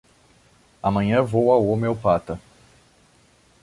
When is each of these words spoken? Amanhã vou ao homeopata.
Amanhã 0.81 1.21
vou 1.21 1.51
ao 1.51 1.63
homeopata. 1.67 2.39